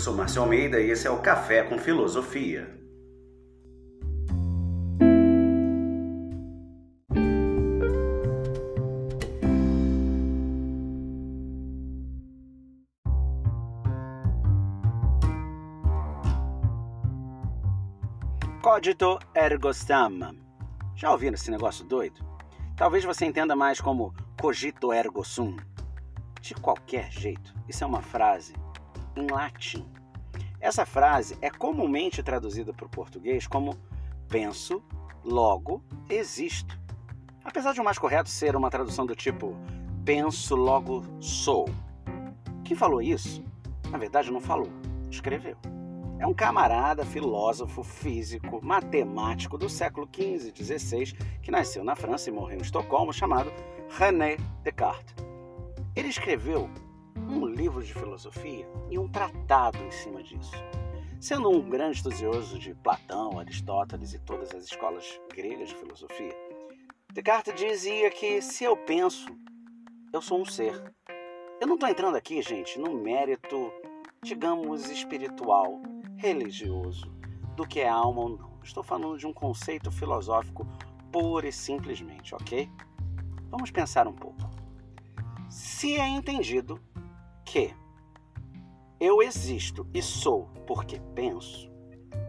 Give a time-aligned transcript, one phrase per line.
[0.00, 2.74] Eu sou Márcio Almeida e esse é o Café com Filosofia.
[18.62, 20.34] Cogito ergo sum.
[20.96, 22.24] Já ouviram esse negócio doido?
[22.74, 25.56] Talvez você entenda mais como cogito ergo sum.
[26.40, 28.54] De qualquer jeito, isso é uma frase
[29.16, 29.86] em latim.
[30.60, 33.76] Essa frase é comumente traduzida para o português como
[34.28, 34.82] penso,
[35.24, 36.78] logo existo.
[37.42, 39.56] Apesar de o mais correto ser uma tradução do tipo
[40.04, 41.68] penso, logo sou.
[42.64, 43.42] Quem falou isso?
[43.90, 44.68] Na verdade, não falou,
[45.10, 45.56] escreveu.
[46.18, 52.28] É um camarada, filósofo, físico, matemático do século XV e XVI que nasceu na França
[52.28, 53.50] e morreu em Estocolmo, chamado
[53.88, 55.14] René Descartes.
[55.96, 56.68] Ele escreveu
[57.28, 60.52] um livro de filosofia e um tratado em cima disso.
[61.20, 66.34] Sendo um grande estudioso de Platão, Aristóteles e todas as escolas gregas de filosofia,
[67.12, 69.26] Descartes dizia que se eu penso,
[70.12, 70.80] eu sou um ser.
[71.60, 73.72] Eu não estou entrando aqui, gente, no mérito,
[74.22, 75.82] digamos, espiritual,
[76.16, 77.12] religioso,
[77.56, 78.58] do que é alma ou não.
[78.62, 80.66] Estou falando de um conceito filosófico
[81.10, 82.70] pura e simplesmente, ok?
[83.50, 84.48] Vamos pensar um pouco.
[85.48, 86.80] Se é entendido
[87.44, 87.74] que
[88.98, 91.70] eu existo e sou porque penso,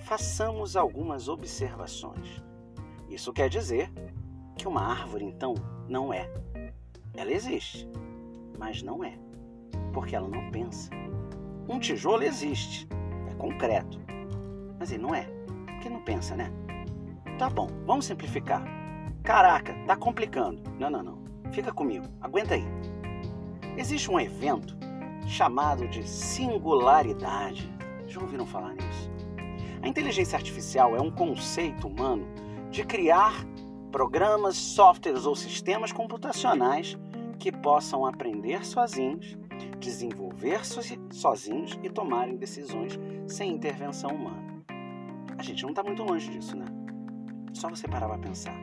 [0.00, 2.42] façamos algumas observações.
[3.08, 3.90] Isso quer dizer
[4.56, 5.54] que uma árvore, então,
[5.88, 6.30] não é.
[7.14, 7.88] Ela existe,
[8.58, 9.18] mas não é,
[9.92, 10.90] porque ela não pensa.
[11.68, 12.88] Um tijolo existe,
[13.30, 14.00] é concreto,
[14.78, 15.26] mas ele não é,
[15.66, 16.50] porque não pensa, né?
[17.38, 18.64] Tá bom, vamos simplificar.
[19.22, 20.62] Caraca, tá complicando.
[20.78, 21.18] Não, não, não.
[21.52, 22.64] Fica comigo, aguenta aí.
[23.76, 24.76] Existe um evento
[25.26, 27.70] chamado de singularidade.
[28.06, 29.10] Já ouviram falar nisso?
[29.82, 32.26] A inteligência artificial é um conceito humano
[32.70, 33.44] de criar
[33.90, 36.96] programas, softwares ou sistemas computacionais
[37.38, 39.36] que possam aprender sozinhos,
[39.78, 40.60] desenvolver
[41.10, 44.64] sozinhos e tomarem decisões sem intervenção humana.
[45.36, 46.66] A gente não está muito longe disso, né?
[47.52, 48.56] Só você parar para pensar.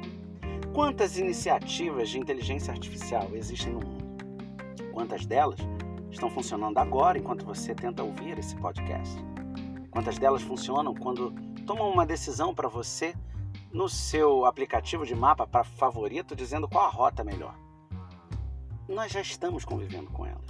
[0.74, 4.04] Quantas iniciativas de inteligência artificial existem no mundo?
[4.92, 5.60] Quantas delas
[6.14, 9.18] estão funcionando agora enquanto você tenta ouvir esse podcast?
[9.90, 11.32] Quantas delas funcionam quando
[11.66, 13.16] tomam uma decisão para você
[13.72, 17.56] no seu aplicativo de mapa para favorito dizendo qual a rota melhor?
[18.88, 20.46] Nós já estamos convivendo com elas.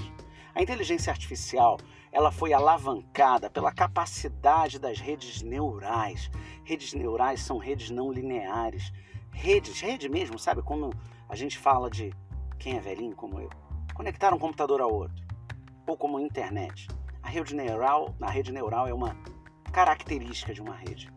[0.53, 1.77] A inteligência artificial,
[2.11, 6.29] ela foi alavancada pela capacidade das redes neurais.
[6.63, 8.91] Redes neurais são redes não lineares.
[9.31, 10.61] Redes, rede mesmo, sabe?
[10.61, 10.91] Quando
[11.27, 12.13] a gente fala de
[12.59, 13.49] quem é velhinho como eu,
[13.95, 15.22] conectar um computador ao outro
[15.85, 16.87] ou como internet.
[17.21, 19.15] A rede neural, a rede neural é uma
[19.71, 21.11] característica de uma rede.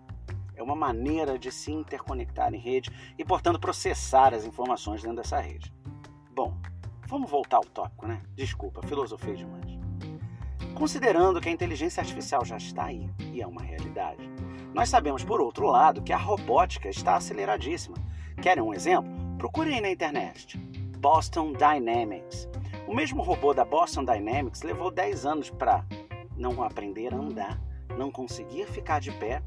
[0.55, 5.39] É uma maneira de se interconectar em rede e, portanto, processar as informações dentro dessa
[5.39, 5.73] rede.
[6.35, 6.57] Bom,
[7.07, 8.23] vamos voltar ao tópico, né?
[8.35, 9.77] Desculpa, filosofei demais.
[10.75, 14.31] Considerando que a inteligência artificial já está aí e é uma realidade,
[14.75, 17.97] nós sabemos, por outro lado, que a robótica está aceleradíssima.
[18.43, 19.11] Querem um exemplo?
[19.39, 20.59] Procurem na internet.
[20.99, 22.47] Boston Dynamics
[22.87, 25.85] o mesmo robô da Boston Dynamics levou 10 anos para
[26.37, 27.61] não aprender a andar,
[27.97, 29.43] não conseguir ficar de pé,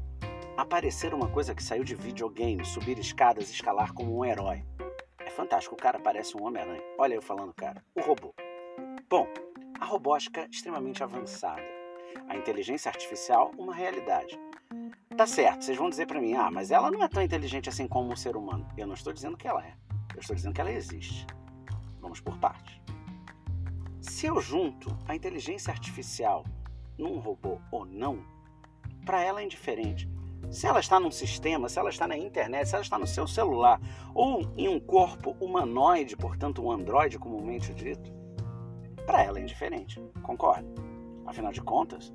[0.56, 4.62] aparecer uma coisa que saiu de videogame, subir escadas escalar como um herói.
[5.18, 6.82] É fantástico, o cara parece um Homem-Aranha.
[6.98, 8.34] Olha eu falando, cara, o robô.
[9.08, 9.26] Bom,
[9.80, 11.62] a robótica extremamente avançada.
[12.28, 14.38] A inteligência artificial, uma realidade.
[15.16, 17.86] Tá certo, vocês vão dizer para mim, ah, mas ela não é tão inteligente assim
[17.86, 18.68] como o ser humano.
[18.76, 19.74] Eu não estou dizendo que ela é.
[20.14, 21.26] Eu estou dizendo que ela existe.
[22.00, 22.80] Vamos por partes.
[24.00, 26.44] Se eu junto a inteligência artificial
[26.96, 28.24] num robô ou não,
[29.04, 30.08] para ela é indiferente.
[30.50, 33.26] Se ela está num sistema, se ela está na internet, se ela está no seu
[33.26, 33.78] celular
[34.14, 38.10] ou em um corpo humanoide, portanto um androide comumente dito,
[39.04, 40.02] para ela é indiferente.
[40.22, 40.66] Concorda?
[41.26, 42.12] Afinal de contas,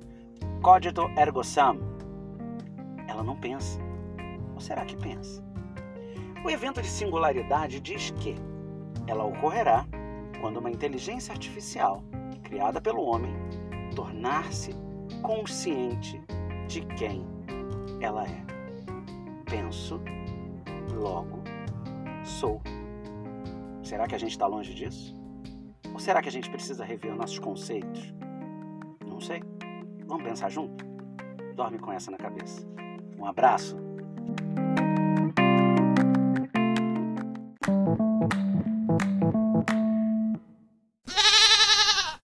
[0.62, 1.78] cogito ergo sum.
[3.06, 3.78] Ela não pensa.
[4.54, 5.42] Ou será que pensa?
[6.44, 8.34] O evento de singularidade diz que
[9.06, 9.86] ela ocorrerá
[10.40, 12.02] quando uma inteligência artificial,
[12.42, 13.34] criada pelo homem,
[13.94, 14.70] tornar-se
[15.22, 16.20] consciente
[16.68, 17.26] de quem
[18.00, 18.44] ela é.
[19.44, 20.00] Penso,
[20.94, 21.42] logo
[22.24, 22.60] sou.
[23.82, 25.14] Será que a gente está longe disso?
[25.92, 28.12] Ou será que a gente precisa rever nossos conceitos?
[29.06, 29.42] Não sei.
[30.06, 30.84] Vamos pensar junto?
[31.54, 32.66] Dorme com essa na cabeça.
[33.18, 33.76] Um abraço